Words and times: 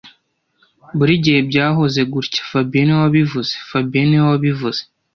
Buri 0.97 1.13
gihe 1.23 1.39
byahoze 1.49 2.01
gutya 2.13 2.41
fabien 2.51 2.83
niwe 2.85 2.99
wabivuze 3.03 3.53
fabien 3.69 4.07
niwe 4.09 4.25
wabivuze 4.31 4.81